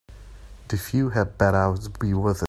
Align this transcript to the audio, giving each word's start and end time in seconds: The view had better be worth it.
The 0.69 0.77
view 0.77 1.09
had 1.11 1.37
better 1.37 1.75
be 1.99 2.15
worth 2.15 2.37
it. 2.37 2.39